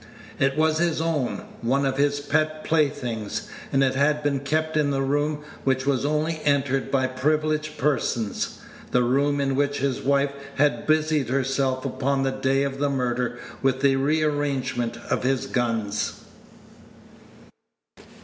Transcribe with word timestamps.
It 0.39 0.57
was 0.57 0.79
his 0.79 0.99
own; 0.99 1.43
one 1.61 1.85
of 1.85 1.97
his 1.97 2.19
pet 2.21 2.63
playthings; 2.63 3.47
and 3.71 3.83
it 3.83 3.93
had 3.93 4.23
been 4.23 4.39
kept 4.39 4.75
in 4.75 4.89
the 4.89 5.03
room 5.03 5.43
which 5.63 5.85
was 5.85 6.05
only 6.05 6.41
entered 6.43 6.89
by 6.89 7.05
privileged 7.05 7.77
persons 7.77 8.57
the 8.89 9.03
room 9.03 9.39
in 9.39 9.55
which 9.55 9.77
his 9.77 10.01
wife 10.01 10.31
had 10.55 10.87
busied 10.87 11.29
herself 11.29 11.85
upon 11.85 12.23
the 12.23 12.31
day 12.31 12.63
of 12.63 12.79
the 12.79 12.89
murder 12.89 13.37
with 13.61 13.81
the 13.81 13.95
rearrangement 13.97 14.97
of 15.11 15.21
his 15.21 15.45
guns. 15.45 16.21